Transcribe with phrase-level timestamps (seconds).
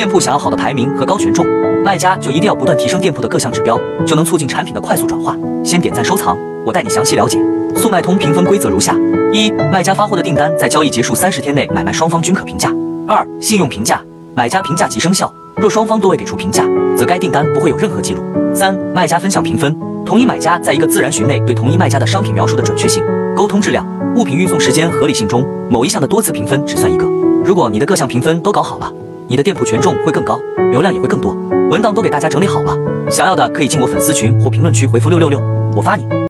[0.00, 1.44] 店铺想要好的排名和高权重，
[1.84, 5.36] 卖家就一定要不断提升店铺的各项指标，就能促进产品的快速转化。
[5.62, 7.38] 先点赞收藏，我带你详细了解。
[7.76, 8.96] 速卖通评分规则如下：
[9.30, 12.70] 一、卖家发货的订单在交易结束三十天内，买卖双方均可评价；
[13.06, 14.00] 二、信用评价，
[14.34, 16.64] 买家评价即生效，若双方都未给出评价，
[16.96, 18.22] 则该订单不会有任何记录；
[18.54, 19.76] 三、卖家分享评分，
[20.06, 23.04] 同一买家在一个自然群内对同一卖家的商品描述的准确性、
[23.36, 23.86] 沟通质量、
[24.16, 27.04] 物品运送时间合理性中某一项的多次评分只算一个。
[27.44, 28.90] 如果你的各项评分都搞好了，
[29.30, 30.40] 你的店铺权重会更高，
[30.72, 31.32] 流量也会更多。
[31.70, 32.76] 文档都给大家整理好了，
[33.08, 35.40] 想要的可以进我粉丝群或评论区回复六六六，
[35.76, 36.04] 我发你。